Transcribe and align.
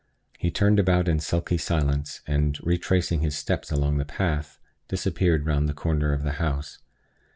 He 0.39 0.49
turned 0.49 0.79
about 0.79 1.07
in 1.07 1.19
sulky 1.19 1.59
silence, 1.59 2.21
and, 2.25 2.57
retracing 2.63 3.19
his 3.19 3.37
steps 3.37 3.69
along 3.69 3.97
the 3.97 4.03
path, 4.03 4.57
disappeared 4.87 5.45
round 5.45 5.69
the 5.69 5.75
corner 5.75 6.11
of 6.11 6.23
the 6.23 6.31
house. 6.41 6.79